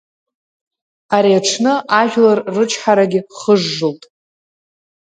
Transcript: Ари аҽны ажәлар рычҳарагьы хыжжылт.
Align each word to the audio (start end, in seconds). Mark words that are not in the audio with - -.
Ари 1.15 1.33
аҽны 1.39 1.73
ажәлар 1.99 2.39
рычҳарагьы 2.55 3.21
хыжжылт. 3.37 4.01